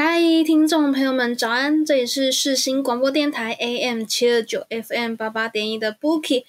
[0.00, 1.84] 嗨，听众朋友们，早安！
[1.84, 6.44] 这里是世新广播电台 AM 七二九 FM 八八点一的 Bookie，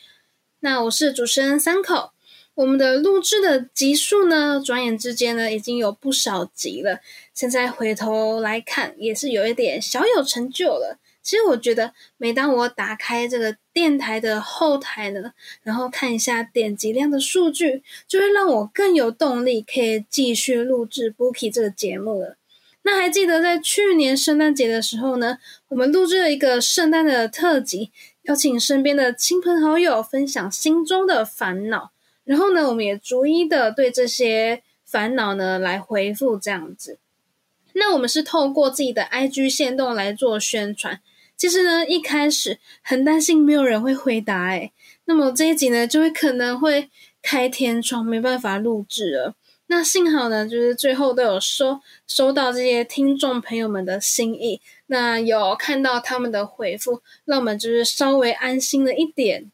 [0.60, 2.12] 那我是主持人三口。
[2.54, 7.00] 我们的录制的集数呢，转眼之间呢，已经有不少集了。
[7.34, 11.00] 现在回头来看，也是有一点小有成就了。
[11.24, 22.36] 其实我觉得，每当我打开这个电台的后台呢，然后看一下点击量的数据，就会让我更有动力，可以继续录制 Bookie 这个节目了。
[22.92, 27.92] 那还记得在去年圣诞节的时候呢，我们录制了一个圣诞的特辑，
[28.24, 31.92] 邀请身边的亲朋好友分享心中的烦恼，
[32.24, 36.98] 然后呢，我们也逐一的对这些烦恼呢来回复这样子。
[37.74, 41.00] 那我们是透过自己的 IG 线动来做宣传。
[41.38, 44.74] 其实呢，一开始很担心没有人会回答，诶
[45.06, 46.90] 那么这一集呢，就会可能会
[47.22, 49.36] 开天窗，没办法录制了。
[49.72, 59.52] 那幸好呢，就是最后都有收收到这些听众朋友们的心意，那有看到他们的回复，让我们就是稍微安心了一点。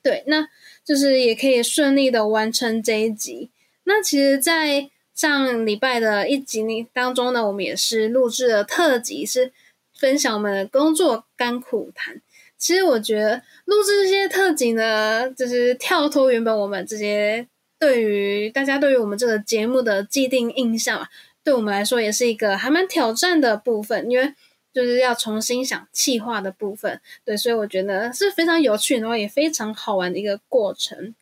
[0.00, 0.48] 对，那
[0.84, 3.50] 就是也可以顺利的完成这一集。
[3.82, 9.50] 那其实，在上礼拜的一集呢当中呢，我们也是录制了特辑，是
[9.92, 12.22] 分享我们的工作甘苦谈。
[12.56, 17.48] 其实我觉得录制这些特辑呢，就是跳脱原本我们这些。
[17.82, 21.08] 对于大家对于我们这个节目的既定印象啊，
[21.42, 24.32] 对我们来说也是一个还蛮挑战的部分，因为
[24.72, 27.00] 就是要重新想气化的部分。
[27.24, 31.12] 对，所以我觉得是非常有趣，然后也非常好玩的一个过程。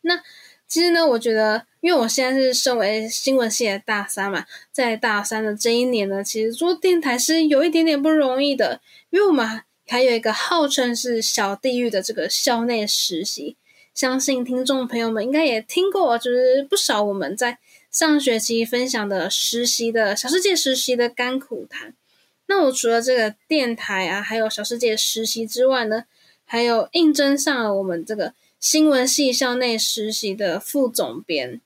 [0.00, 0.22] 那
[0.66, 13.58] 其实呢，我觉得，因为我现在是身为新闻系的大三嘛，在大三的这一年呢，其实做电台是有一点点不容易的，因为我们还有一个号称是小地狱的这个校内实习。
[13.96, 17.58] 相信听众朋友们应该也听过，就是不少我们在
[17.90, 21.94] 上学期分享的实习的小世界实习的甘苦谈。
[22.46, 26.04] 那我除了这个电台啊，还有小世界实习之外呢，
[26.44, 31.62] 还有应征上了我们这个新闻系校内实习的副总编。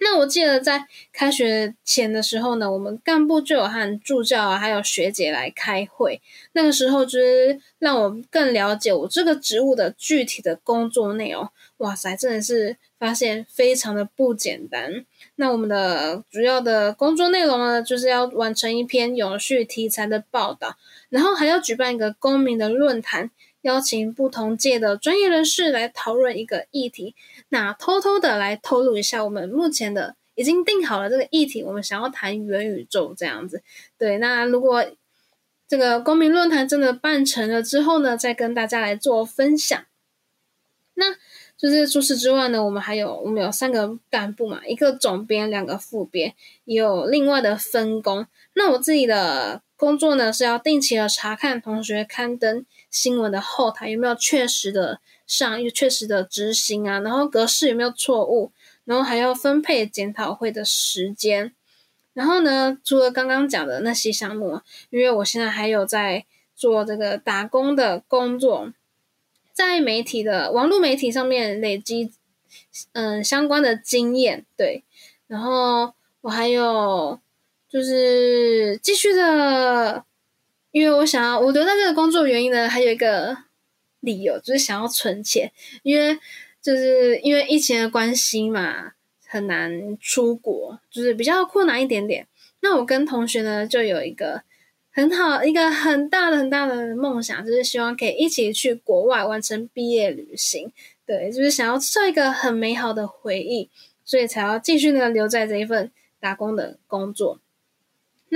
[0.00, 6.20] 那我记得在开学前的时候呢，我们干部就有和助教啊，还有学姐来开会。
[6.52, 11.48] 那个时候就是让我更了解我这个职务的具体的工作内容。
[11.78, 15.04] 哇塞，真的是发现非常的不简单。
[15.36, 20.76] 那我们的主要的工作内容呢，就是要完成一篇永续题材的报道，
[21.08, 23.30] 然后还要举办一个公民的论坛。
[23.62, 27.14] 邀请不同界的专业人士来讨论一个议题，
[27.48, 33.62] 那偷偷的来透露一下，我们目前的已经定好了这个议题，我们想要谈元宇宙这样子。
[33.98, 34.84] 对，那如果
[35.66, 39.84] 这个公民论坛真的办成了之后呢，再跟大家来做分享。
[40.94, 41.14] 那
[41.58, 46.34] 就是除此之外呢，我们还有我们有三个干部嘛，一个总编，两个副编，
[46.64, 48.26] 也有另外的分工。
[48.54, 52.64] 那我自己的工作呢，是要定期的查看同学刊登。
[52.96, 56.98] 新闻的后台有没有确实的上，又确实的执行啊？
[57.00, 58.50] 然后格式有没有错误？
[58.86, 61.52] 然后还要分配检讨会的时间。
[62.14, 66.24] 然后呢，除了刚刚讲的那些项目，因为我现在还有在
[66.54, 68.72] 做这个打工的工作，
[69.52, 72.10] 在媒体的网络媒体上面累积
[72.92, 74.82] 嗯相关的经验，对。
[75.26, 75.92] 然后
[76.22, 77.20] 我还有
[77.68, 80.04] 就是继续的。
[80.76, 83.34] 因为我想要我留在这个工作原因呢，还有一个
[84.00, 85.50] 理由就是想要存钱，
[85.82, 86.18] 因为
[86.60, 88.92] 就是因为疫情的关系嘛，
[89.26, 92.26] 很难出国，就是比较困难一点点。
[92.60, 94.42] 那我跟同学呢，就有一个
[94.90, 100.70] 很好、一个很大的、很大的梦想，就是希望可以一起去国外完成毕业旅行。
[101.06, 103.70] 对，就是想要做一个很美好的回忆，
[104.04, 105.90] 所以才要继续呢留在这一份
[106.20, 107.40] 打工的工作。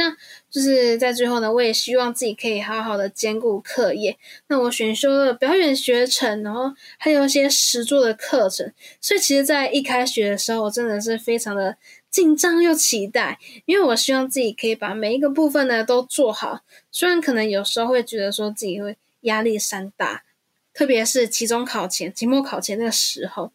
[0.00, 0.16] 那
[0.50, 4.16] 就是在最后呢，我也希望自己可以好好的兼顾课业。
[4.46, 11.76] 那我选修了表演学程，然后还有一些实作的课程，所以其实，在一开学的时候，我真的是非常的
[12.10, 16.60] 紧张又期待，因为我希望自己可以把每一个部分呢都做好。
[16.90, 20.24] 虽然可能有时候会觉得说自己会压力山大，
[20.72, 23.52] 特别是期中考前、期末考前那个时候，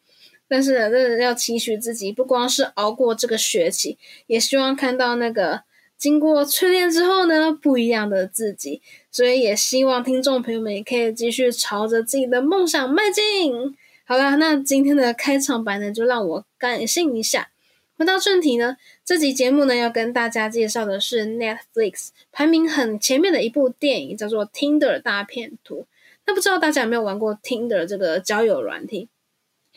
[0.48, 3.98] 但是呢，真的要期许自己，不光是熬过这个学期，
[4.28, 5.64] 也希望看到那个。
[6.06, 8.80] 经过淬炼之后呢，不一样的自己。
[9.10, 13.76] 所以也希望听众朋友们也可以继续朝着自己的梦想迈进。
[14.04, 17.50] 好啦，那今天的开场白呢，就让我感性一下。
[17.98, 25.82] 回到正题呢，这集节目呢要跟大家介绍的是 Netflix 排名很前面的一部电影，叫做《Tinder 大片图》。
[26.28, 29.10] 那不知道大家有没有玩过 Tinder 这个交友软体？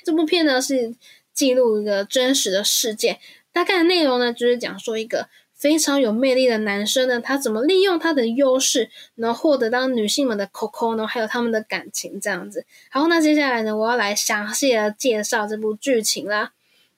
[0.05, 0.95] 这部片呢是
[1.33, 3.19] 记录一个真实的事件，
[3.51, 5.29] 大概的内容呢就是讲说一个
[5.59, 12.65] 非常有魅力的男生呢，他怎么利用他的优势，然后获得到女性们的 COCO 呢，还有他们的感情这样子。
[12.91, 16.53] 好，那接下来呢，我要来详细的介绍这部剧情啦。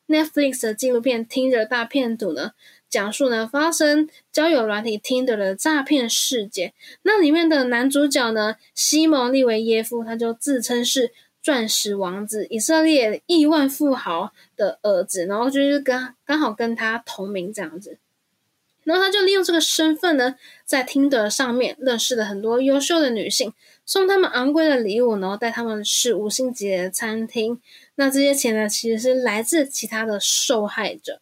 [0.07, 2.53] Netflix 的纪录片《Tinder 大骗图》呢，
[2.89, 6.75] 讲述呢发生交友软体 Tinder 的诈骗事件。
[7.03, 17.97] 那里面的男主角呢，西蒙利维耶夫，他就自称是钻石王子，以色列亿万富豪的儿子，然后就是跟刚好跟他同名这样子。
[18.91, 20.35] 然后他就利用这个身份呢，
[20.65, 23.53] 在 Tinder 上面认识了很多优秀的女性，
[23.87, 27.61] 送他们昂贵的礼物，然后带他们吃五星级的餐厅。
[27.95, 31.21] 那这些钱呢，其实是来自其他的受害者。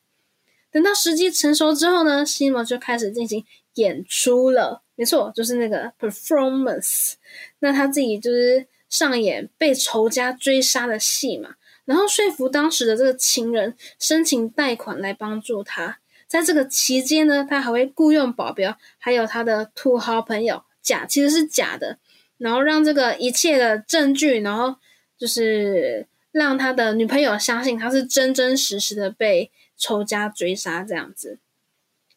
[0.71, 3.45] 等到时机成熟之后呢，西蒙就开始进行
[3.75, 4.83] 演出了。
[4.95, 7.17] 没错，就是那个 performance。
[7.59, 15.99] 那他自己就是上演被仇家追杀的戏嘛，然后说服当时的这个情人申请贷款来帮助他。
[16.29, 21.99] 在这个期间呢，他还会雇佣保镖，还有他的土豪朋友，假其实是假的，
[22.37, 24.77] 然后让这个一切的证据，然后
[25.19, 26.07] 就是。
[26.31, 31.39] 让他的女朋友相信他是真真实实的被仇家追杀这样子。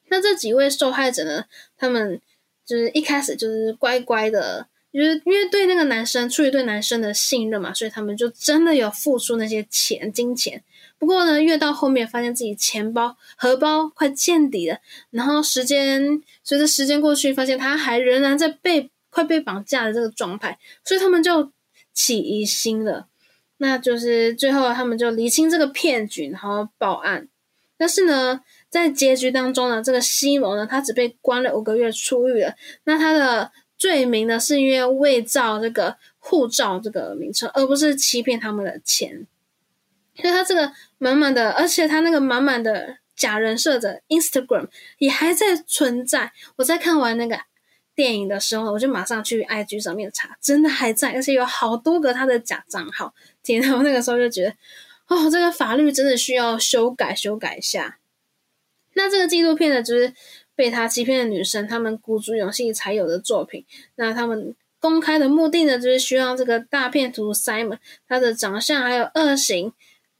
[0.09, 1.45] 那这几位受害者呢？
[1.77, 2.21] 他们
[2.65, 10.61] 就是一开始就是乖乖的，就是因为对那个男生出于对男生的信任嘛，所以他们就真的有付出那些钱金钱。
[11.01, 14.77] 不过呢，越到后面发现自己钱包荷包快见底了，
[15.09, 21.51] 然后时间随着时间过去，发现他还仍然在被快被绑架的这个状态，所以他们就
[21.91, 23.07] 起疑心了。
[23.57, 27.27] 那就是最后他们就厘清这个骗局，然后报案。
[27.77, 32.53] 但是呢，在结局当中呢，这个西蒙呢，他只被关了五个月出狱了。
[32.83, 39.25] 那他的罪名呢，是因为伪造这个护照这个名称，而不是欺骗他们的钱。
[40.15, 44.67] 所以他这个满满的，而且他那个满满的假人设的 Instagram
[44.97, 46.31] 也还在存在。
[46.57, 47.39] 我在看完那个。
[47.93, 53.13] 电影的时候，我就马上去 IG 上面查，真的还在，而且有好多个他的假账号。
[53.43, 54.55] 天呐，我那个时候就觉得，
[55.07, 57.99] 哦，这个法律真的需要修改修改一下。
[58.93, 60.13] 那这个纪录片呢，就是
[60.55, 63.65] 被他欺骗的女生，他们鼓足勇气才有的作品。
[63.95, 67.77] 那他们公开的目的呢，就是希望这个大骗徒 Simon
[68.07, 69.73] 他的长相还有恶行，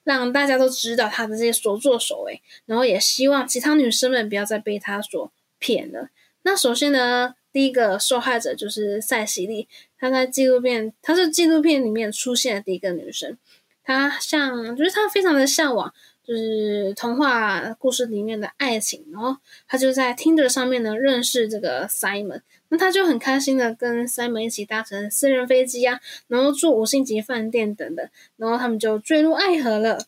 [0.03, 6.09] 让大家都知道他的这些所作所为，然后也希望其他女生们不要再被他所骗了。
[6.44, 7.36] 那首先呢。
[7.53, 9.68] 第一个受害者就是塞西莉，
[10.00, 13.38] 她在纪录片，她是纪录片里面出现的第一个女生。
[13.83, 19.06] 她像，就是她非常的向往，就是童话故事里面的爱情。
[19.12, 19.35] 然后
[19.68, 30.06] 他就在 Tinder 上面呢认识这个 Simon，那他就很开心的跟 Simon 一起搭乘私人飞机啊，然后住五星级饭店等等，然后他们就坠入爱河了。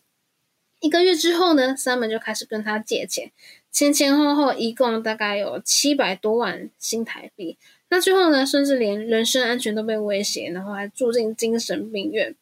[0.80, 3.32] 一个月之后呢，Simon 就开始跟他借钱。
[3.70, 7.58] 前前后后一共大概有七百多万新台币，
[7.88, 12.36] 那最后呢，甚至连人身安全都被威胁，然后还住进精神病院。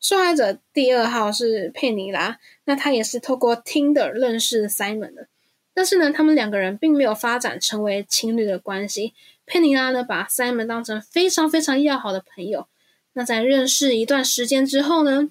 [0.00, 5.28] 受害者第二号是佩尼拉，那他也是透过 Tinder 认识 Simon 的，
[5.74, 9.14] 但是呢，他们两个人并没有发展成为情侣的关系。
[9.44, 12.66] 佩尼拉呢，把 Simon 当成非常非常要好的朋友。
[13.14, 15.30] 那在认识一段时间之后呢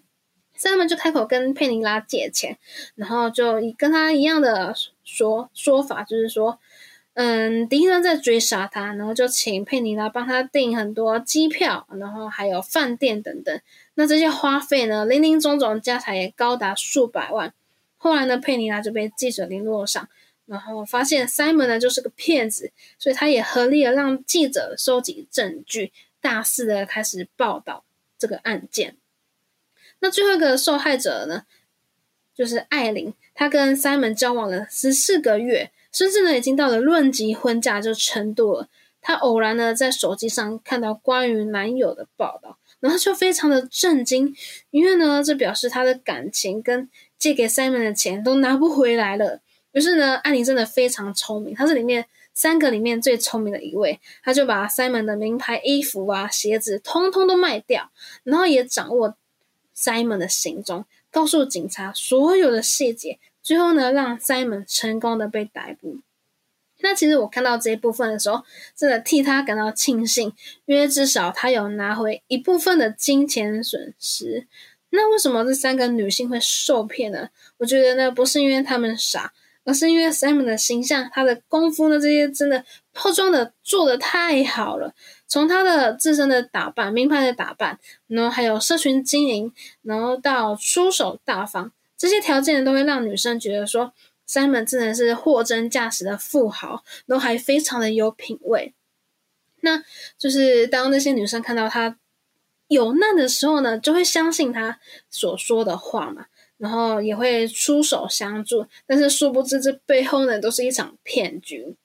[0.57, 2.57] ？，Simon 就开口跟佩尼拉借钱，
[2.95, 6.59] 然后就跟他一样的说说法，就是说，
[7.19, 13.59] 嗯，敌人在追杀他，然后就请佩妮拉帮他订很多机票，然后还有饭店等等。
[13.95, 17.51] 那这些花费呢，零零总总加起来也高达数百万。
[17.97, 20.07] 后来呢，佩妮拉就被记者联络上，
[20.45, 27.83] 然后发现 Simon 呢就是个骗子，所以他也合力的让记者收集证据，大肆的开始报道
[28.19, 28.95] 这个案件。
[30.01, 31.45] 那最后一个受害者呢，
[32.35, 38.67] 就是艾琳，她跟 Simon 交往了十四个月，甚至呢已经到了论及婚嫁这程度了。
[39.01, 44.35] 她偶然呢在手机上看到关于男友的报道，然后就非常的震惊，
[44.69, 46.87] 因为呢这表示她的感情跟
[47.17, 49.41] 借给 Simon 的钱都拿不回来了。
[49.71, 57.89] 于是呢，艾琳真的非常聪明，她是里面三个里面最聪明的一位，她就把 Simon 的名牌衣服啊、鞋子通通都卖掉，
[58.23, 59.15] 然后也掌握。
[59.79, 65.99] Simon 的行踪，告诉警察所有的细节，最后呢，让 Simon 成功的被逮捕。
[66.81, 68.43] 那其实我看到这一部分的时候，
[68.75, 70.33] 真的替他感到庆幸，
[70.65, 74.45] 因为至少他有拿回一部分的金钱损失。
[74.89, 77.29] 那为什么这三个女性会受骗呢？
[77.59, 79.31] 我觉得呢，不是因为他们傻，
[79.63, 84.93] 而是因为 Simon 的形象、他的功夫呢，这些真的包装的做的太好了。
[85.25, 93.93] 从他的自身的打扮、名牌的打扮，然后还有社群经营，然后到出手大方，这些条件都会让女生觉得说
[94.27, 98.73] ，Simon 真的是货真价实的富豪，都还非常的有品味。
[99.61, 99.83] 那
[100.17, 101.97] 就是当那些女生看到他。
[102.69, 104.77] 有难的时候呢，就会相信他
[105.09, 106.25] 所说的话嘛，
[106.57, 108.67] 然后也会出手相助。
[108.85, 111.77] 但是殊不知，这背后呢，都是一场骗局。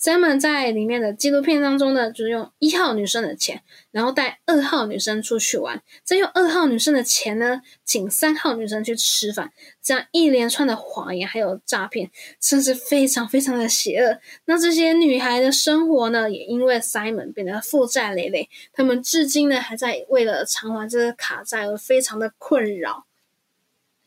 [0.00, 9.52] Simon 在里面的纪录片当中呢，就是用一号女生的钱，然后带二号女生出去玩，再用二号女生的钱呢，请三号女生去吃饭，
[9.82, 14.20] 这样一连串的谎言还有诈骗，真是非常非常的邪恶。
[14.44, 23.06] 那这些女孩的生活呢，也因为 Simon 变得负债累累，他们至今呢，还在为了偿还这个卡债而非常的困扰。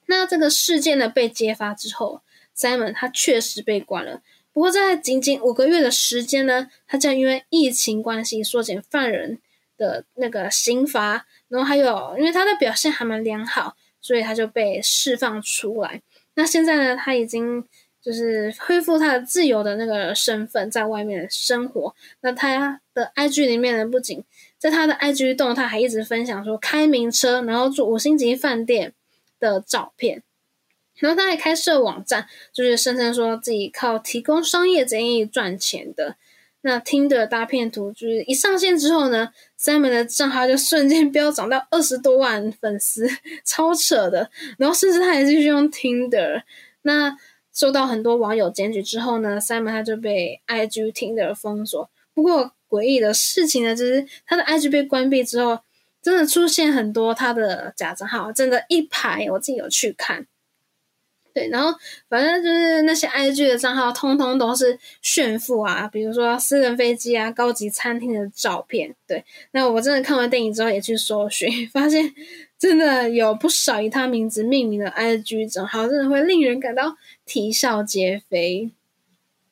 [0.06, 2.22] 那这个事件呢被揭发之后
[2.56, 4.22] ，Simon 他确实被关了。
[4.54, 9.40] 不过，在仅仅五个月的时间呢，他将因为疫情关系缩减犯人
[9.78, 16.02] 的那个刑罚，然后还有因为他的表现还蛮良好，所以他就被释放出来。
[16.36, 17.64] 那现在呢，他已经
[18.02, 21.96] 就是恢复他的自由的那个身份，在外面生活。
[22.22, 24.24] 那他的 IG 里面呢，不仅
[24.58, 28.94] 在他的 IG 动态还一直分享说开名车，然后住五星级饭店
[29.40, 30.24] 的照片。
[31.02, 36.16] 然后他还开设网站，就是声称说自己靠提供商业建议赚钱的。
[36.62, 39.30] 那听的大片图就是一上线之后呢
[39.60, 43.10] ，Simon 的账号就瞬间飙涨到二十多万粉丝，
[43.44, 44.30] 超扯的。
[44.60, 46.44] 然后甚至他还继续用 Tinder。
[46.84, 47.18] 那
[47.52, 51.90] 受到很多网友检举之后呢，Simon 他就被 IG Tinder 封锁。
[52.14, 55.62] 不过诡异的事情呢，就是他的 IG 被关闭之后，
[56.04, 60.28] 真的出现很多他的假账号，真的一排，我自己有去看。
[61.34, 61.74] 对，然后
[62.10, 68.94] 反正就是那些 IG 的账号，通通都是炫富啊，比如说私人飞机啊、高级餐厅的照片。
[69.08, 72.14] 对，那我真的看完电影之后也去搜寻， 发现
[72.60, 76.96] 真的有不少以他名字命名的 IG 账号，真的会令人感到
[77.26, 78.72] 啼笑皆非。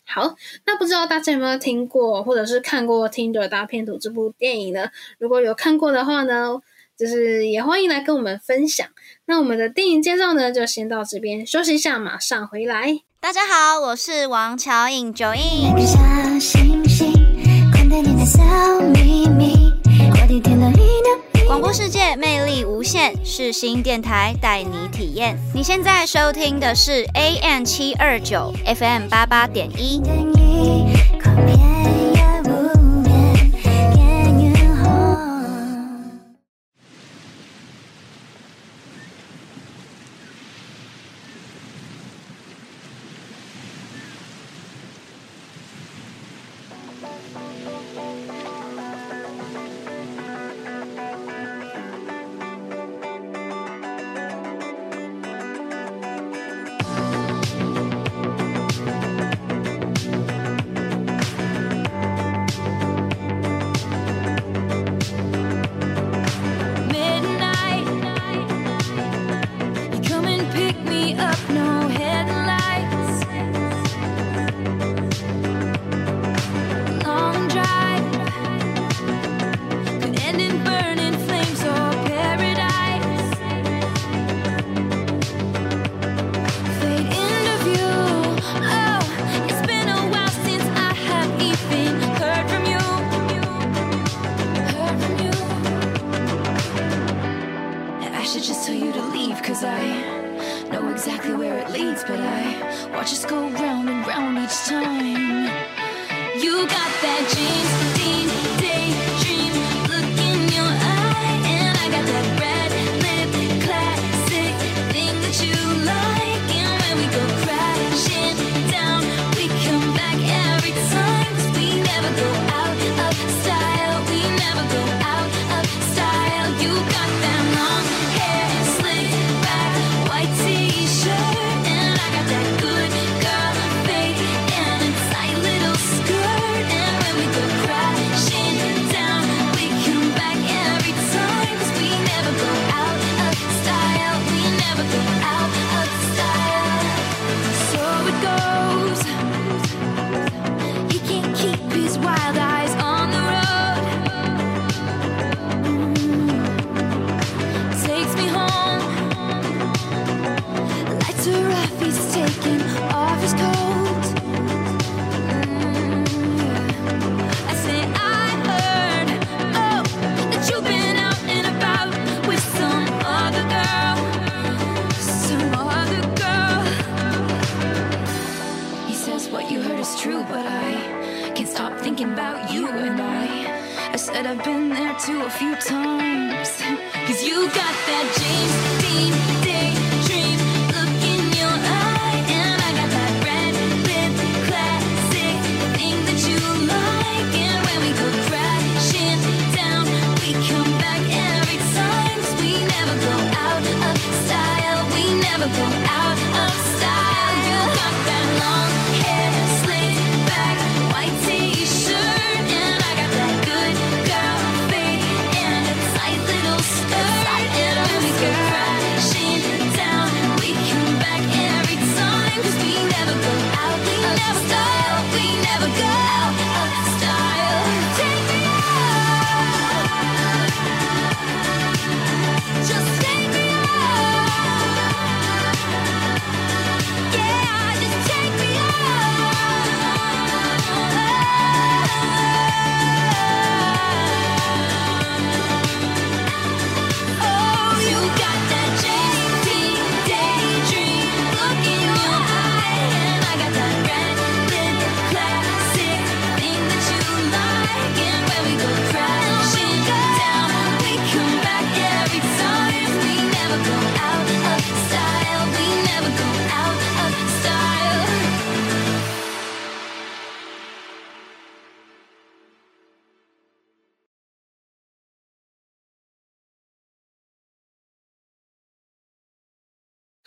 [0.05, 4.89] 好，那不知道大家有没有听过或者是看过《Tinder 大片图》这部电影呢？
[5.19, 6.59] 如果有看过的话呢？
[6.99, 8.85] 就是也欢迎来跟我们分享。
[9.25, 12.99] 那我们的电影介绍呢，就先到这边休息一下，马上回来。
[13.21, 15.71] 大家好，我是王乔颖九印。
[21.47, 25.39] 广播世界魅力无限，是新电台带你体验。
[25.55, 30.01] 你现在收听的是 AM 七二九 FM 八八点一。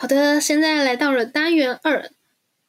[0.03, 2.11] 好的，现在来到了单元二，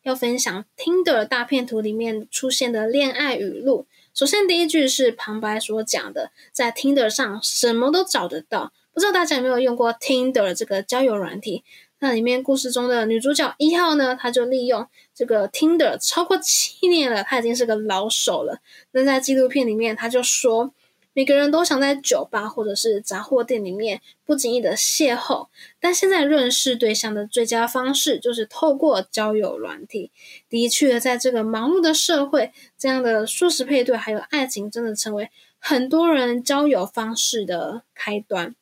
[0.03, 3.87] 要分享 Tinder 大片图里面出现的恋爱语录。
[4.13, 8.71] 首先，第一句是旁白所讲的，在 Tinder 上什么都找得到。
[8.93, 11.63] 不知道大家有没有用过 Tinder 这个交友软体？
[11.97, 18.59] 那里面故事中的女主角一号呢，她就利用这个 Tinder 超过七年了，她已经是个老手了。
[18.91, 20.71] 那在纪录片里面，她就说，
[21.13, 25.47] 每个人都想在酒吧或者是杂货店里面不经意的邂逅，
[25.79, 30.11] 但现在认识对象的最佳方式就是透过交友软体。
[30.49, 38.55] 的确，在这个忙碌的社会，这样的素食配对还有爱情，真的成为很多人交友方式的开端。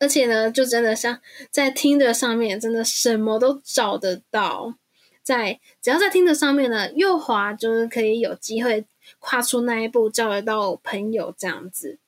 [0.00, 4.74] 而且呢，就真的像在听的上面，真的什么都找得到。
[5.22, 8.84] 在只要在听的上面呢，右滑就是可以有机会
[9.18, 11.98] 跨出那一步，交得到朋友这样子。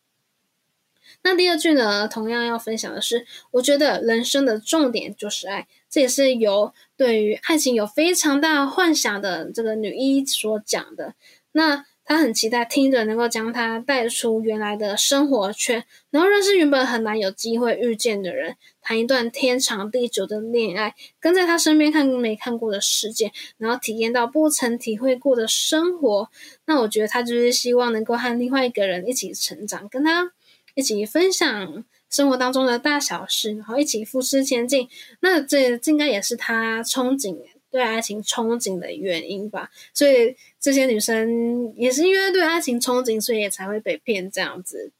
[1.22, 11.14] 那第二句呢，同样要分享的是，我觉得人生的重点就是爱，这也是由对于爱情有非常大幻想的这个女一所讲的。
[11.52, 26.28] 那他很期待听着能够将他带出原来的生活圈，然后认识原本很难有机会遇见的人，谈一段天长地久的恋爱，跟在他身边看没看过的世界，然后体验到不曾体会过的生活。
[26.64, 30.32] 那我觉得他就是希望能够和另外一个人一起成长，跟他
[30.74, 34.88] 一起分享生活当中的大小事，然后一起扶持前进。
[35.20, 37.36] 那这应该也是他憧憬
[37.70, 39.70] 对爱情憧憬的原因吧。
[39.94, 44.92] 所以这些女生也是因为对爱情憧憬，所以也才会被骗这样子。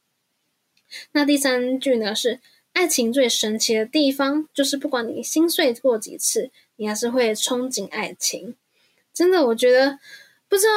[1.13, 2.39] 那第三句呢是
[2.73, 8.55] 爱情最神奇的地方，就是不管你心碎过几次，你还是会憧憬爱情。
[9.13, 9.99] 真的，我觉得
[10.47, 10.73] 不知道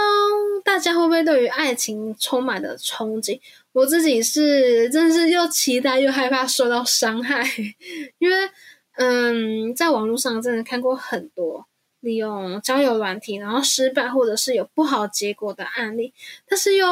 [0.65, 3.41] 大家会不会对于爱情充满了憧憬。
[3.73, 7.45] 我自己是真的是又期待又害怕受到伤害，
[8.19, 8.51] 因为
[8.97, 11.67] 嗯，在网络上真的看过很多
[12.05, 16.13] 利用交友软体然后失败或者是有不好结果的案例，
[16.47, 16.87] 但是又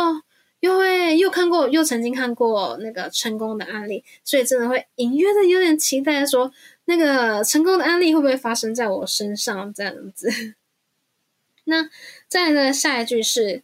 [0.59, 6.53] 又会又看过又曾经看过那个成功的案例，所以真的会隐约的有点期待说
[6.87, 10.55] 那个成功的案例会不会发生在我身上这样子。
[11.64, 11.88] 那
[12.27, 13.62] 再来呢，下一句是。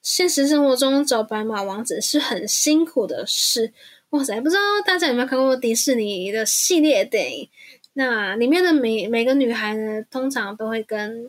[0.00, 3.74] 现实生活中找白马王子是很辛苦的事，
[4.10, 4.40] 哇塞！
[4.40, 7.50] 不知道大家有没有看过迪士尼的系列电影？
[7.98, 11.28] 那里面的每每个女孩呢，通常都会跟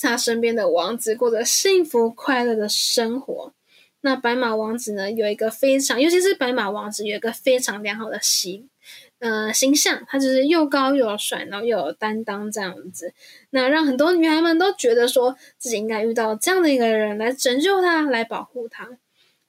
[0.00, 3.52] 她身边的王子过着幸福快乐的生活。
[4.02, 8.68] 那白马王子呢，有一个非常，尤其是白马王子有一个非常良好的习。
[9.18, 13.12] 呃，形象他就是又高又帅，然后又有担当这样子，
[13.50, 18.88] 那让很多女孩们都觉得说自己应该遇到这样的一个人来拯救他，来保护他。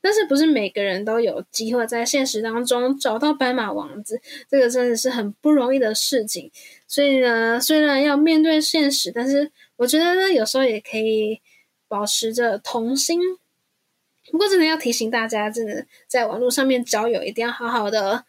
[0.05, 6.51] 但是不是每个人都有机会在现实当中找到白马王子，这个真的是很不容易的事情。
[6.87, 11.41] 所以呢，虽然要面对现实，但是我觉得呢，有时候也可以
[11.87, 13.19] 保持着童心。
[14.31, 18.25] 不过真的要提醒大家，真的在网络上面交友，一定要好好的。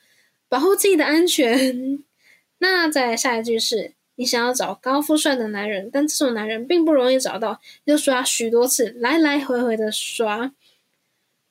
[0.48, 2.02] 保护自己的安全。
[2.56, 10.52] 那再下一句是你想要找高富帅的男人，但这种男人并不容易找到，就刷许多次，来来回回的刷。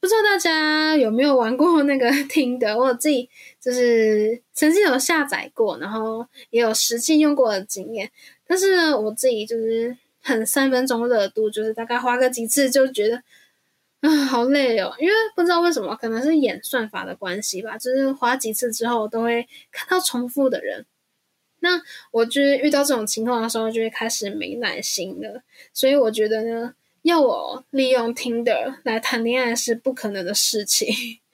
[0.06, 2.78] 不知道大家有没有玩过那个听的？
[2.78, 3.28] 我自己
[3.60, 8.12] 就是曾经有下载过，然后也有实际用过的经验。
[8.46, 13.24] 但是呢，我自己就是很三分钟热度，就是大概花个几次就觉得
[14.02, 20.86] 啊好累哦，因为不知道为什么，可能是演算法的关系吧，就是花几次之后都会看到重复的人。
[21.62, 25.42] 那我就是遇到这种情况的时候，就会开始没耐心了。
[25.74, 30.88] 所以我觉得呢，要我利用 Tinder 来谈恋爱是不可能的事情。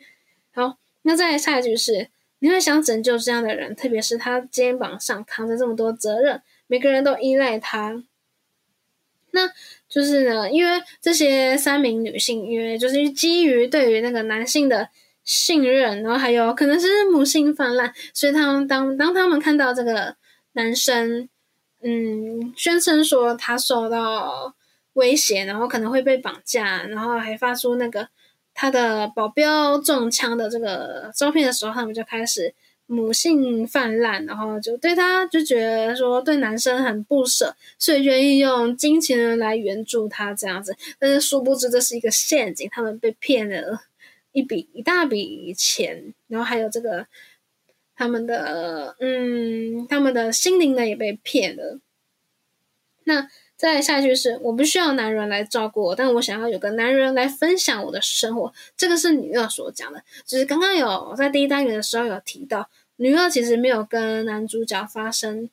[0.54, 8.04] 好，那再下一句是：你会想拯救这样的人，特别是他肩膀上扛着这么多责任，每个人都依赖他。
[9.32, 9.50] 那
[9.88, 14.90] 就是呢，因为这些三名女性，因为就是基于对于那个男性的
[15.24, 20.16] 信任，然后还有可能是母性泛滥，所以他们当当他们看到这个。
[20.54, 21.30] 男生，
[21.82, 24.54] 嗯，宣称说他受到
[24.94, 28.08] 威胁，然后可能会被绑架，然后还发出那个
[28.54, 32.54] 他的保镖中枪的这个照片的时候，他们就开始
[32.86, 40.76] 母性泛滥，然后就对他就觉得说对男生很不舍，所以愿意用金钱来援助他这样子。
[41.00, 43.82] 但是殊不知这是一个陷阱，他们被骗了
[44.32, 47.08] 一笔一大笔钱，然后还有这个。
[47.94, 51.80] 他们的嗯，他们的心灵呢也被骗了。
[53.04, 53.28] 那
[53.62, 58.52] 再下一句是：我不需要男人来照顾我，但我想要有个男人来分享我的生活。
[58.76, 65.48] 这个是女二所讲的，就是刚刚有在第一单元的时候有提到，女二其实没有跟男主角发生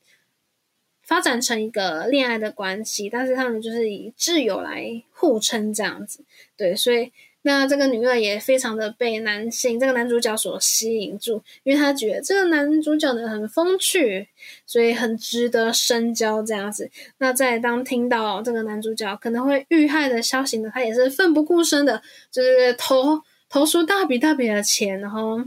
[1.03, 6.25] 发展成一个恋爱的关系，但是他们就是以挚友来互称这样子。
[6.57, 7.13] 对，所以。
[7.43, 14.29] 那这个女二也非常的被男性这个男主角所吸引住，因为他觉得这个男主角呢很风趣，
[14.67, 16.91] 所以很值得深交这样子。
[17.19, 25.41] 那在当听到这个男主角可能会遇害的消息呢，他也是奋不顾身的，就是投投出大笔大笔的钱，然后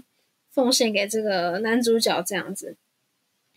[0.49, 2.77] 奉献给这个男主角这样子。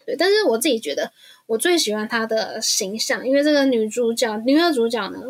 [0.05, 1.11] 对，但是我自己觉得
[1.47, 5.21] 我最喜欢她的形象，因为这个女主角女二主角呢。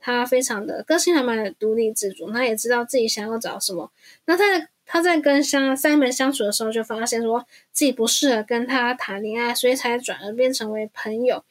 [0.00, 3.90] 她非常的个性还蛮独立自主，她也知道自己想要找什么。
[4.24, 11.44] 那他他在跟相 Simon 相处的时候，就发现说自己不适合跟他谈恋爱，所以才转而变成为朋友。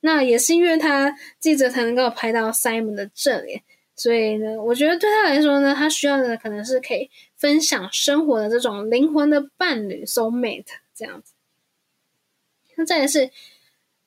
[0.00, 3.62] 那也是因为他记者才能够拍到 Simon 的正脸，
[3.96, 11.32] 所以呢，我觉得对他来说呢，他需要的可能是可以分享生活的这种灵魂的伴侣 soul mate 这样子。
[12.74, 13.30] 那再也是。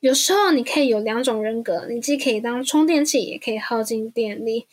[0.01, 4.67] 有时候你可以有两种人格，你既可以当充电器，也可以耗尽电力。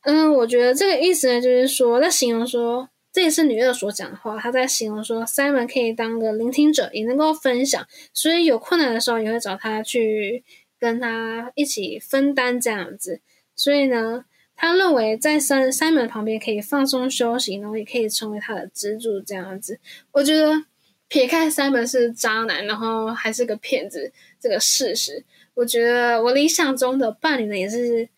[0.00, 4.36] 嗯，我觉得这个意思呢，就是说在形容说，这也是女二所讲的话。
[4.38, 10.42] 她在形容说，Simon 可以当个聆听者，也能够分享，所以有困难的时候也会找他去
[10.80, 13.20] 跟他一起分担这样子。
[13.54, 14.24] 所以呢，
[14.56, 19.78] 他认为在 Simon 旁边可以放松休息，然后也可以成为他的支柱这样子。
[20.10, 20.64] 我觉得。
[21.08, 28.08] 撇开 Simon 是渣男，然后还是个骗子这个事实，我觉得我理想中的伴侣呢，也是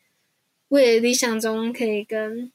[0.69, 2.51] 为理想中可以跟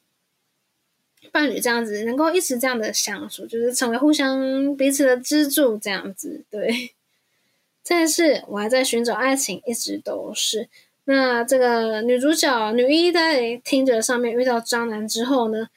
[1.30, 6.42] 伴侣这样子，能够一直这样的相处，就是成为互相彼此的支柱这样子。
[6.50, 6.94] 对，
[7.86, 10.68] 但是我还在寻找爱情，一直都是。
[11.04, 15.68] 那这个女主角女一在听着上面遇到渣男之后呢，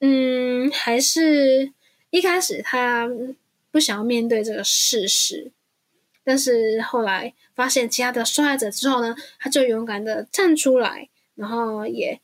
[0.00, 1.72] 嗯，还是
[2.10, 3.08] 一开始她。
[3.74, 5.50] 不想要面对这个事实，
[6.22, 12.20] 但是后来发现其他的受害者之后呢，他就勇敢的站出来，然后也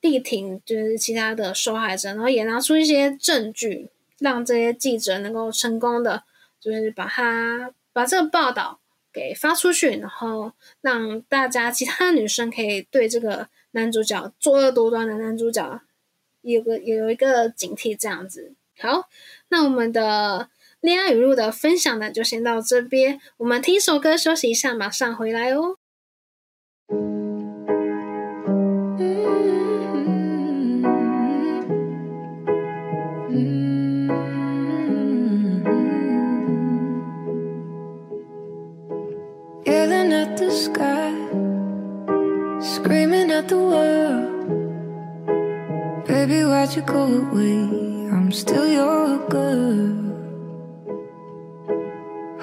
[0.00, 6.22] 力挺就是其他的受害者，然后也拿出一些证据，让这些记者能够成功的，
[6.60, 8.78] 就是把他把这个报道
[9.12, 15.80] 给发出去，然后让大家其他女生可以对这个男主角作恶多端的男主角
[16.42, 18.54] 有个有一个警惕，这样子。
[18.78, 19.08] 好，
[19.48, 20.48] 那我们的。
[20.80, 23.18] 恋爱语录的分享呢，就先到这边。
[23.38, 25.76] 我们听首歌休息一下，马上回来哦。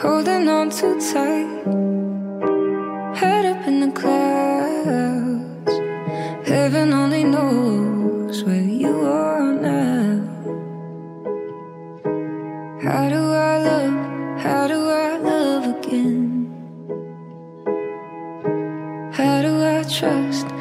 [0.03, 1.47] holding on too tight.
[3.15, 5.73] Head up in the clouds,
[6.45, 10.11] heaven only knows where you are now.
[12.85, 13.95] How do I love?
[14.45, 16.51] How do I love again?
[19.13, 20.52] How do I trust?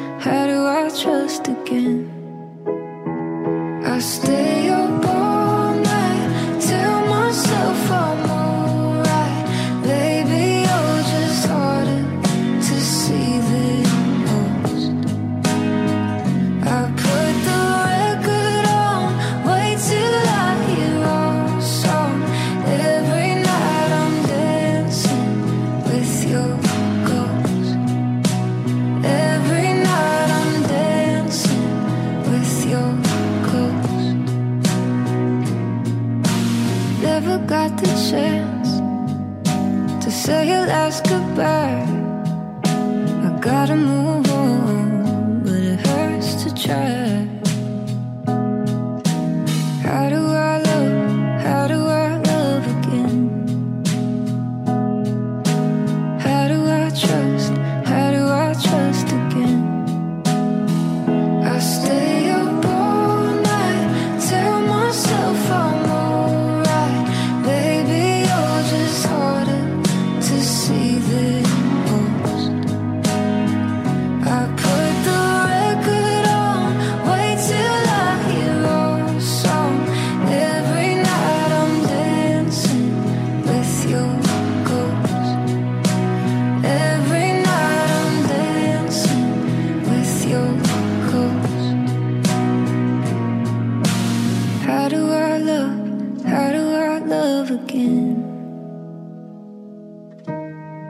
[97.53, 98.15] Again?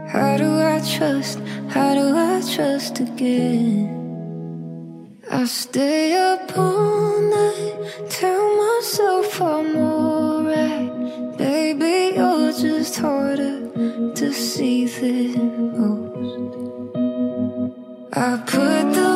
[0.08, 1.40] How do I trust?
[1.70, 4.02] How do I trust again?
[5.30, 7.76] I stay up all night,
[8.10, 11.38] tell myself I'm alright.
[11.38, 13.58] Baby, you're just harder
[14.20, 16.54] to see than most.
[18.16, 19.13] I put the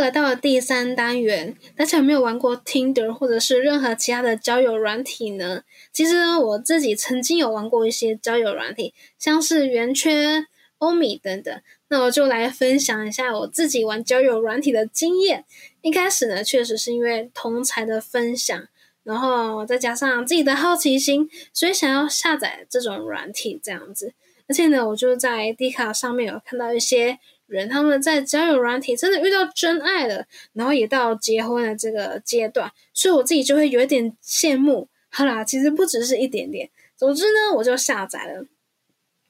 [0.00, 5.62] 来到了第三单元，大家有没有玩过 Tinder 或者是任何其他的交友软体呢？
[5.92, 10.46] 其实呢我自己曾经有玩过一些交友软体，像是圆圈、
[10.78, 11.60] 欧米等等。
[11.88, 15.44] 那我就来分享一下我自己玩交友软体的经验。
[15.80, 18.68] 一开始呢，确实是因为同才的分享，
[19.04, 24.12] 然后再加上自己的好奇心，所以想要下载这种软体这样子。
[24.48, 34.88] 而且呢，我就在 D 卡上面有看到一些人，他们在交友软体真的遇到真爱了，然后也到结婚的这个阶段，所以我自己就会有一点羡慕。
[35.08, 36.70] 好啦，其实不只是一点点。
[36.96, 38.46] 总之呢，我就下载了。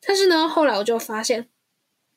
[0.04, 1.48] 但是呢，后来我就发现，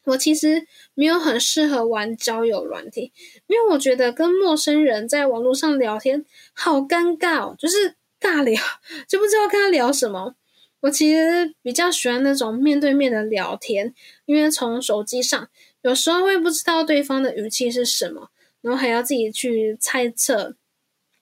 [0.05, 3.11] 我其实没有很适合玩交友软体，
[3.47, 8.59] 因为我觉得跟陌生人在网络上聊天好尴尬哦，就是尬聊，
[9.07, 10.35] 就不知道跟他聊什么。
[10.81, 13.93] 我其实比较喜欢那种面对面的聊天，
[14.25, 15.47] 因为从手机上
[15.81, 18.29] 有时候会不知道对方的语气是什么，
[18.61, 20.55] 然后还要自己去猜测。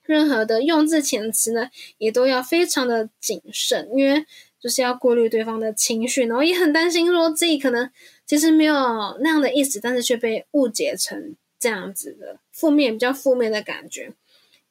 [0.04, 1.70] 任何的用字遣词呢，
[2.00, 4.26] 也都要非常的谨慎，因为
[4.60, 7.90] 就是要过滤对方的情绪，然后也很担心说自己可能
[8.26, 8.76] 其实没有
[9.22, 14.12] 那样的意思，但是却被误解成这样子的负面、比较负面的感觉。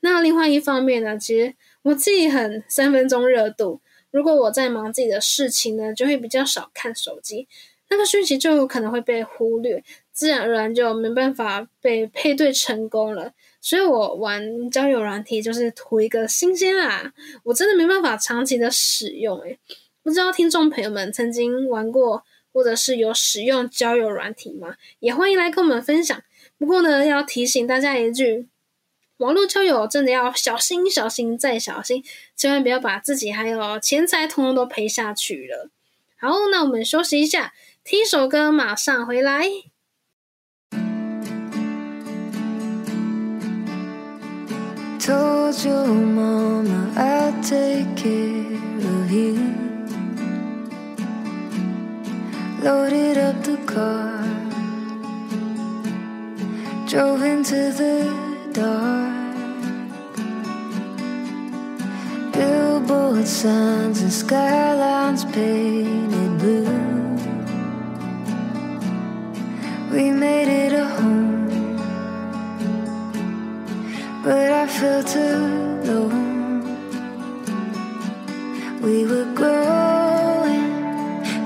[0.01, 3.81] 那另外一方面呢，其实我自己很三分钟热度。
[4.11, 7.47] 如果我在忙自己的事情呢，就会比较少看手机，
[7.91, 13.33] 那个讯息就有可能会被忽略，自然而然就没办法被配对成功了。
[13.61, 17.13] 所以我玩交友软体就是图一个新鲜啦，
[17.45, 19.59] 我真的没办法长期的使用诶、
[20.03, 22.23] 不知道听众朋友们曾经玩过
[22.53, 24.77] 或者是有使用交友软体吗？
[25.01, 26.23] 也欢迎来跟我们分享。
[26.59, 28.49] 不过呢，要提醒大家一句。
[29.19, 32.05] 网络交友真的要小心、小心再小心，
[32.37, 35.69] 千万不要把自己还有钱财通通都赔下去了。
[36.17, 37.53] 好，那我们休息一下，
[37.91, 39.49] 听首歌，马上回来。
[69.99, 71.49] We made it a home,
[74.23, 76.63] but I felt alone.
[78.81, 80.71] We were growing,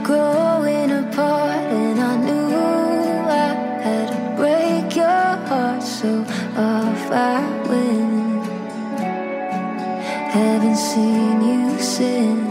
[0.05, 2.55] growing apart, and I knew
[3.47, 3.55] I
[3.87, 6.21] had to break your heart so
[6.55, 8.45] off I went.
[10.35, 12.42] Haven't seen you since.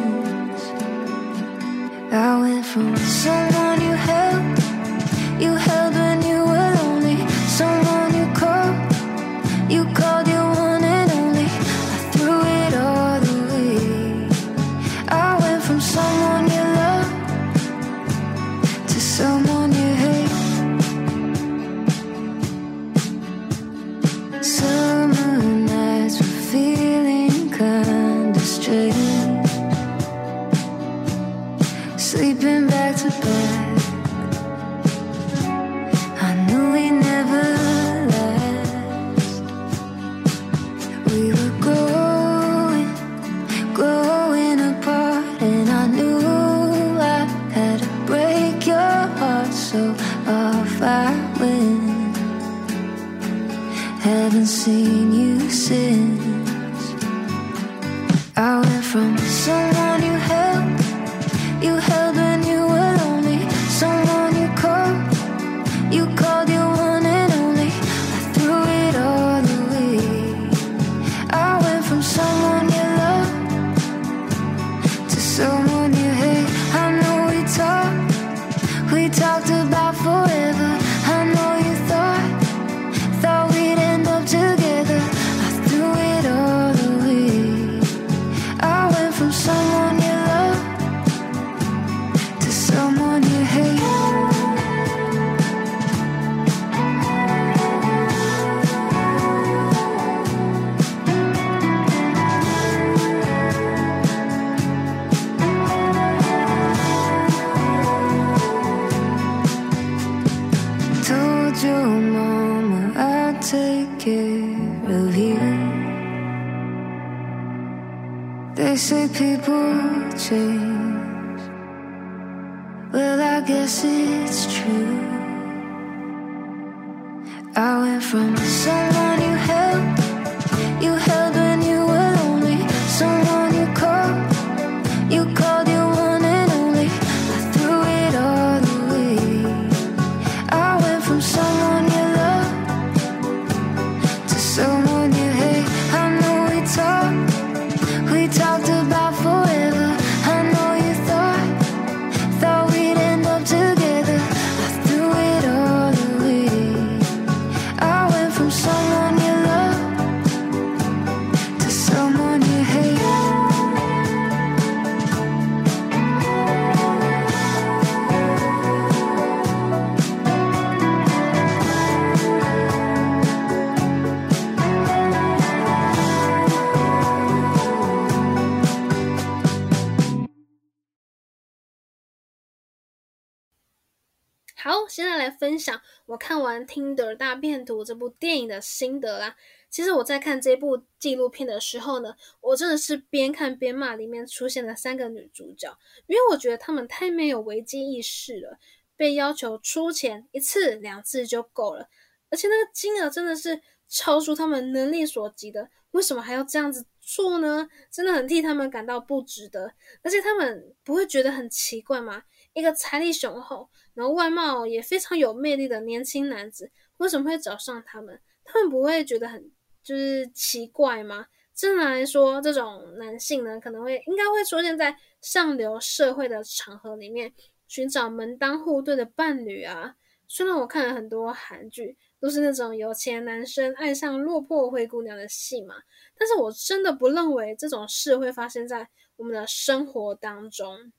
[184.91, 189.35] 现在来分享我看完《Tinder 大变图》这部电影的心得啦。
[189.69, 195.75] 其实我在看这部纪录片的时候呢，我真的是边看边骂里面出现的三个女主角，
[196.07, 198.59] 因为我觉得她们太没有危机意识了，
[198.97, 201.87] 被要求出钱一次两次就够了，
[202.29, 207.69] 而且那个金额真的是超出他们能力所及的，为什么还要这样子做呢？
[207.89, 209.71] 真的很替他们感到不值得，
[210.03, 212.23] 而且他们不会觉得很奇怪吗？
[212.53, 218.19] 一个财力雄厚，然后外貌也非常有魅力的年轻男子，为什么会找上他们？
[218.43, 219.51] 他们不会觉得很
[219.83, 221.27] 就是奇怪吗？
[221.53, 227.31] 正常来说，这种男性呢，可能会应该会出现在上流社会的场合里面，
[227.67, 229.95] 寻找门当户对的伴侣啊。
[230.27, 235.75] 虽然我看了很多韩剧，都是那种有钱男生爱上落魄灰姑娘的戏嘛，
[236.17, 238.87] 但是我真的不认为这种事会发生在
[239.17, 240.93] 我们的生活当中。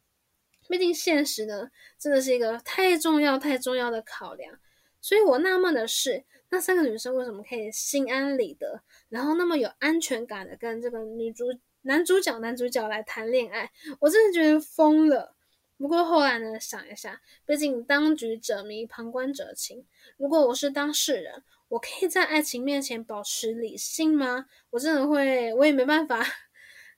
[0.72, 4.58] 毕竟现实呢，真的是一个太重要、太重要的考量。
[5.02, 11.44] 所以我纳闷的是，那三个女生为什么可以心安理得，然后那么有安全感的跟这个女主、
[11.82, 13.70] 男主角、男主角来谈恋爱？
[14.00, 15.34] 我真的觉得疯了。
[15.76, 19.84] 不过后来呢，想一下，毕竟当局者迷，旁观者清。
[20.16, 24.46] 如果我是当事人，我可以在爱情面前保持理性吗？
[24.70, 26.24] 我真的会，我也没办法。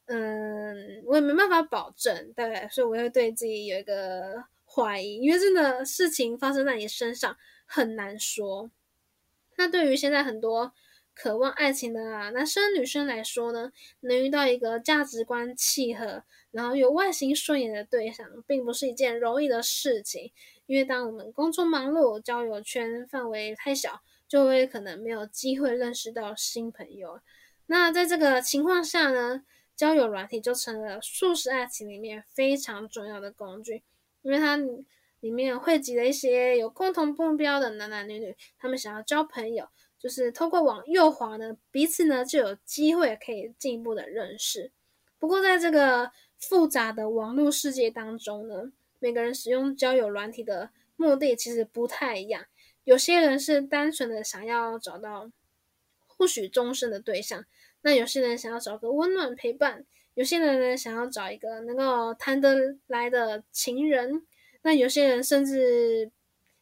[0.07, 8.71] 嗯，我也没办法保证，对，所以我会对自己有一个怀疑，因为真的事情发生在你身上很难说。
[9.57, 10.73] 那对于现在很多
[11.15, 20.33] 渴望爱情的男生女生来说呢，能遇到一个价值观契合，然后有外形顺眼的对象，并不是一件容易的事情。
[20.67, 27.21] 因为当我们工作忙碌，交友圈范围太小，就会可能没有机会认识到新朋友。
[27.67, 29.45] 那在这个情况下呢，
[29.77, 33.83] 交友软体就成了速食爱情里面非常重要的工具，
[34.23, 34.57] 因为它
[35.21, 39.69] 里面汇集了一些有共同目标的男男女女，他们想要交朋友。
[39.97, 44.71] 就是透过往右滑呢，彼此呢就有机会可以进一步的认识。
[45.19, 52.45] 不过在这个复杂的网络世界当中呢，每个人使用交友软体的目的其实不太一样。
[52.83, 55.31] 有些人是单纯的想要找到
[56.07, 57.47] 或许终身的对象，
[57.85, 64.27] 那有些人想要找个温暖陪伴，有些人呢想要找一个能够谈得来的情人，
[64.63, 66.11] 那有些人甚至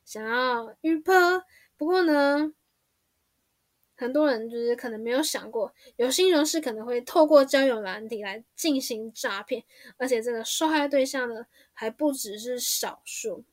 [0.04, 1.12] 想要约炮。
[1.78, 2.52] 不过呢。
[3.94, 9.62] 很多人就是可能没有想过，有心人士可能会透过交友软体来进行诈骗，
[9.96, 13.44] 而且这个受害对象呢还不只是少数。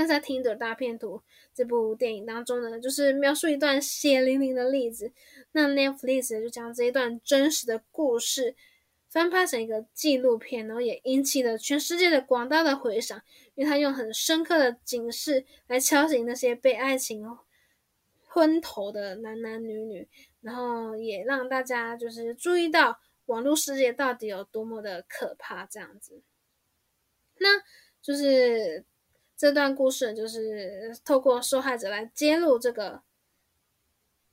[0.00, 1.18] 那在《听的大片图》
[1.52, 5.12] 这部电影当中呢，就是描述一段血淋淋的例子。
[5.52, 8.56] 那 Netflix 就将这一段真实的故事
[9.10, 13.20] 翻拍成一个纪录片，然后也引起了全世界的广大的回响，
[13.54, 17.22] 因为他用很深刻的警示来敲醒那些被爱情。
[18.24, 20.08] 昏头的男男女女，
[20.40, 26.22] 然后也让大家就是注意到网络世界到底有多么的可怕，这样子。
[27.38, 27.60] 那
[28.00, 28.86] 就是
[29.40, 33.00] 这段故事，就是透过受害者来揭露这个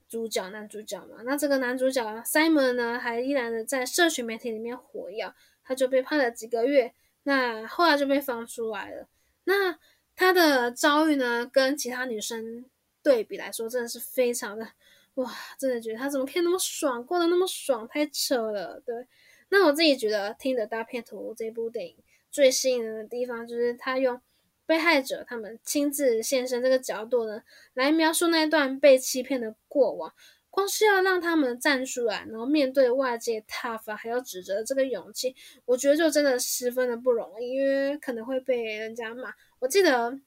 [0.10, 1.20] 主角男主角嘛。
[1.24, 5.34] 那这个男主角 Simon 呢，还依然的在社群媒体里面活跃，
[5.64, 6.94] 他就被判了几个月，
[7.24, 9.08] 那后来就被放出来了。
[9.46, 9.80] 那
[10.14, 12.66] 他的遭遇呢，跟其他女生。
[13.04, 14.68] 对比来说，真的是非常的
[15.14, 15.32] 哇！
[15.58, 18.82] 真的觉得他怎么可以那么爽，过得那么爽，太扯了。
[18.86, 19.08] 对，
[19.48, 21.96] 那我自己觉得《听的大片图》这部电影
[22.30, 24.20] 最吸引人的地方，就是他用
[24.68, 27.42] 被害者他们亲自现身这个角度呢，
[27.74, 30.14] 来描述那段被欺骗的过往。
[30.52, 39.34] 光是要让他们站出来，然后面对外界挞伐还有指责这个勇气，我觉得就真的十分的不容易，因为可能会被人家骂。
[39.58, 40.20] 我记得。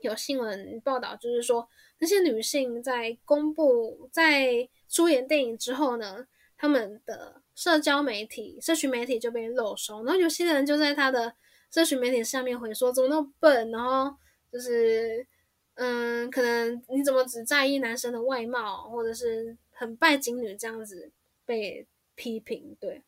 [0.00, 1.66] 有新闻报道，就是说
[1.98, 6.28] 那些女性在公布在出演电影之后呢，
[6.58, 11.34] 他们的社交媒体、社群媒体就被漏收，然后有些人就在他的
[11.74, 14.16] 社群媒体下面回说怎么那么笨，然后
[14.52, 15.26] 就是
[15.74, 21.10] 嗯，可能你怎么只在意男生的外貌，或者是很拜金女这样子
[21.44, 22.76] 被批评。
[22.78, 23.02] 对，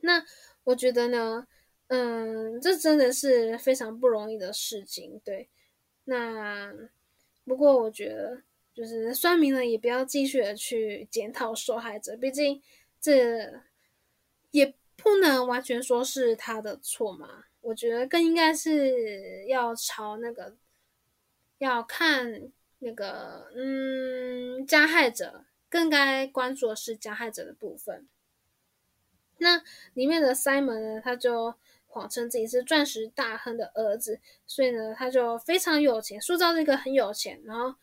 [0.00, 0.26] 那
[0.64, 1.46] 我觉得呢，
[1.86, 5.20] 嗯，这真的是非常不容易的事情。
[5.24, 5.48] 对。
[6.06, 6.74] 那
[7.44, 8.42] 不过，我觉得
[8.74, 12.60] 就是酸民呢，也不要继续的去检讨受害者，毕竟
[13.00, 13.60] 这
[14.50, 17.44] 也不能完全说是他的错嘛。
[17.60, 20.54] 我觉得更应该是要朝那个
[21.58, 28.06] 要看那个嗯，加害者更该关注的是加害者的部分。
[29.38, 29.62] 那
[29.94, 31.54] 里面的 Simon 呢，他就。
[31.92, 37.74] 谎称自己是钻石大亨的儿子，所以呢，他就非常有钱，塑造这个很有钱，然后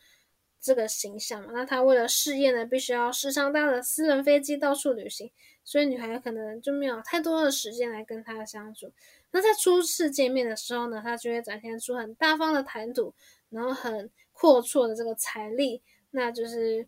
[0.62, 1.50] 这个形象嘛。
[1.52, 5.30] 那他为了事业呢，必须要时常搭的私人飞机到处旅行，
[5.66, 8.94] 所以女孩可能就没有太多的时间来跟他相处。
[9.38, 13.14] 那在初次见面的时候呢，他就会展现出很大方的谈吐，
[13.52, 16.88] 然后很阔绰的这个财力，那就是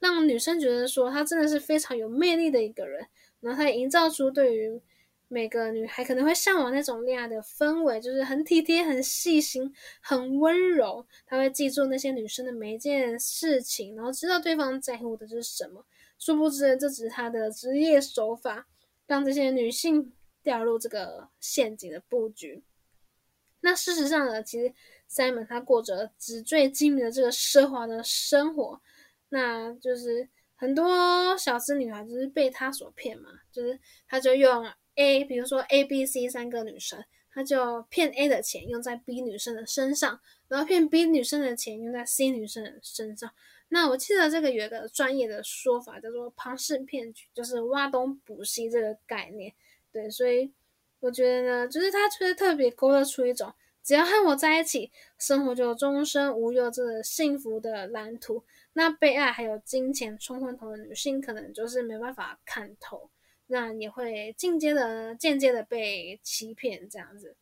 [0.00, 3.06] 让女生觉得说他真的是非常有魅力的一个人，
[3.38, 4.82] 然后他营造出对于。
[5.32, 11.06] 每个女孩可能会向往那种恋爱的氛围，就是很体贴、很细心、很温柔。
[11.24, 15.86] 他会记住那些女生的每一件事情，然后知道对方在乎的是什么。
[16.18, 18.66] 殊不知，这只是他的职业手法，
[19.06, 20.12] 让这些女性
[20.42, 22.62] 掉入这个陷阱的布局。
[23.60, 24.72] 那事实上呢，其实
[25.10, 28.80] Simon 他过着纸醉金迷的这个奢华的生活，
[29.28, 33.78] 那就是很多小资女孩就是被他所骗嘛，就是
[34.08, 34.66] 他就用。
[34.96, 43.32] A，比如说 A、B、C 三个女生，他就骗 A 的钱用在 B 女生的身上，然后骗 B 女生的钱用在 C 女生的身上。
[43.68, 49.54] 那我记得这个有一个专业的说法叫做庞氏骗局，就是挖东补西这个概念。
[49.92, 50.52] 对，所以
[51.00, 58.44] 我觉得呢，就是他就是特别勾勒出一种只要和我在一起，生活就终身无忧这个幸福的蓝图。
[58.74, 63.10] 那被爱还有金钱冲昏头的女性，可能就是没办法看透。
[63.46, 67.34] 那也会间接的、间接的被欺骗这样子。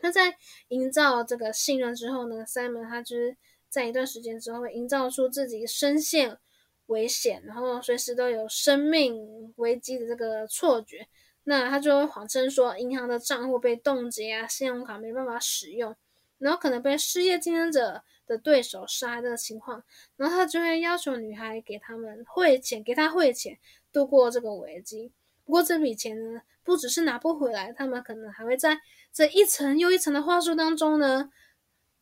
[0.00, 0.36] 那在
[0.68, 3.36] 营造这个信任之后呢，Simon 他就是
[3.68, 6.38] 在一段时间之后营造出自己深陷
[6.86, 11.06] 危险，然后随时都有生命危机的这个错觉。
[11.44, 15.94] 那他就会谎称说银行的账户被冻结啊，信用卡没办法使用，
[16.38, 19.82] 然后可能被失业竞争者的对手杀这个情况，
[20.16, 23.58] 然后他就会要求女孩给他们汇钱，给他汇钱
[23.92, 25.12] 度过这个危机。
[25.44, 28.80] 不过这笔钱呢，不只是拿不回来，他们可能还会在
[29.12, 31.30] 这一层又一层的话术当中呢，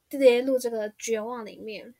[0.08, 1.94] 跌入这个绝望里面。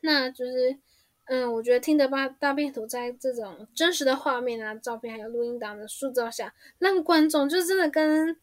[0.00, 0.78] 那就是。
[1.26, 8.36] 嗯，我觉得听的大大片图在这种真实的画面啊、照片还有录音档的塑造下，让观众就真的跟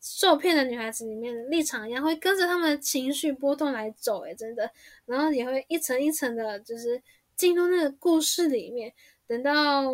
[0.00, 4.68] 受骗的女孩子里面的立场一样，会跟着他们的情绪波动来走，诶，真的，
[5.04, 7.00] 然后也会一层一层的，就是
[7.36, 8.92] 进入那个故事里面。
[9.26, 9.84] 等到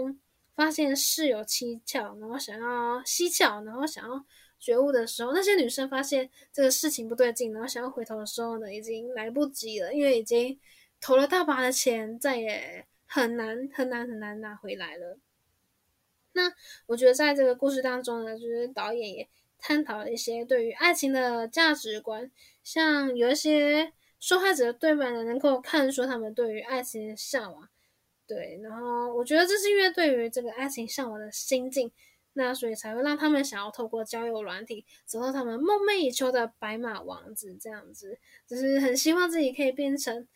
[0.55, 4.25] 发现事有蹊跷，然后想要蹊跷，然后想要
[4.61, 10.59] 觉悟的时候，那些女生发现这个事情不对劲，然后想要回头的时候呢，已经来不及了，因为已经。
[11.01, 15.19] 投了大把的钱，再也很难很难很难拿回来了。
[16.33, 16.53] 那
[16.87, 19.29] 我觉得在这个故事当中呢，就是导演也
[19.59, 22.31] 探讨了一些对于爱情的价值观，
[22.63, 27.69] 像有一些受害者对白呢，能够看出他们对于爱情的向往。
[28.27, 31.91] 对，然后我觉得这是因为对于这个爱情向往的心境，
[32.35, 40.29] 那所以才会让他们想要透过交友软体，找到他们梦寐以求的白马王子，这样子，就是很希望自己可以变成。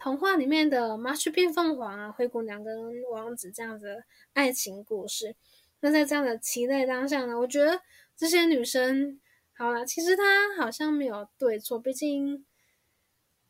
[0.00, 2.74] 童话里面的麻雀变凤凰啊，灰姑娘跟
[3.10, 5.36] 王子这样的爱情故事。
[5.80, 7.82] 那在这样的期待当下呢，我觉得
[8.16, 9.20] 这些女生，
[9.52, 12.46] 好了，其实她好像没有对错，毕竟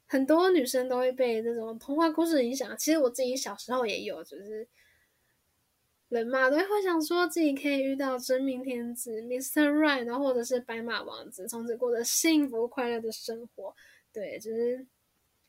[0.08, 2.76] 很多女生都会被这种童话故事影响。
[2.76, 4.66] 其实我自己小时候也有，就是
[6.08, 9.70] 人嘛都会想说自己可以遇到真命天子 Mr.
[9.70, 13.72] Right，然后或者是白马王子，从此过着幸福快乐的生活。
[14.12, 14.84] 对，就是。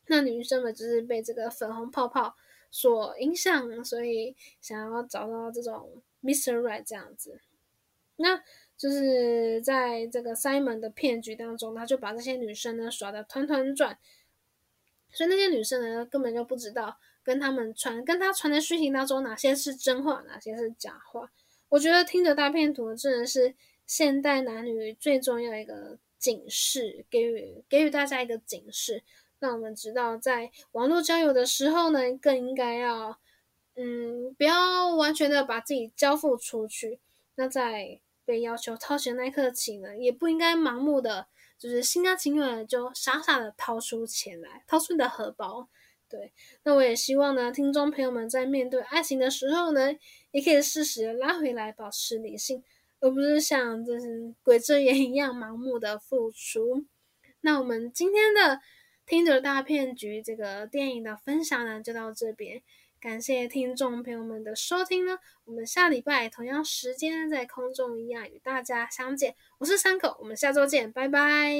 [0.06, 2.36] 那女生们就是被这个粉红泡泡
[2.70, 6.60] 所影响，所以想要找到这种 Mr.
[6.60, 7.40] Right 这样子。
[8.16, 8.42] 那
[8.76, 13.98] 就是在这个 Simon 的骗局当中，他就把这些女生呢耍的团团转，
[15.10, 21.30] 所以那些女生呢根本就不知道跟他们传跟他传的讯息当中哪些是真话，哪些是假话。
[21.68, 23.54] 我觉得听着大片图真的是
[23.86, 29.02] 现代男女最重要一个警示，给予给予大家一个警示。
[29.42, 33.18] 让我们知道，在网络交友的时候呢，更应该要，
[33.74, 37.00] 嗯，不要完全的把自己交付出去。
[37.34, 41.26] 那在被要求掏钱那一刻起呢，也不应该盲目的，
[41.58, 45.68] 就是心甘情愿的就傻傻的掏出钱来，掏出你的荷包。
[46.08, 46.32] 对，
[46.62, 49.92] 那我也希望呢，听众朋友们在面对爱情的时候呢，
[50.30, 52.62] 也可以适时拉回来，保持理性，
[53.00, 56.84] 而不是像就是鬼遮眼一样盲目的付出。
[57.40, 58.60] 那我们今天的。
[59.06, 62.62] 听着大骗局这个电影的分享呢，就到这边。
[63.00, 69.34] 感谢听众朋友们的收听呢，我们下礼拜同样时间在空中一样与大家相见。
[69.58, 71.52] 我是三口，我们下周见，拜拜。